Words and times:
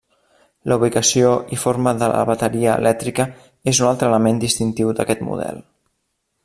La 0.71 0.77
ubicació 0.79 1.33
i 1.57 1.59
forma 1.65 1.93
de 1.99 2.09
la 2.13 2.23
bateria 2.31 2.79
elèctrica 2.85 3.29
és 3.73 3.83
un 3.85 3.91
altre 3.93 4.13
element 4.13 4.43
distintiu 4.47 4.95
d'aquest 5.01 5.27
model. 5.29 5.63